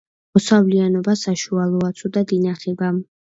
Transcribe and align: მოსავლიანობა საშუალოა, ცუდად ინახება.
მოსავლიანობა 0.37 1.15
საშუალოა, 1.23 1.91
ცუდად 2.01 2.35
ინახება. 2.39 2.93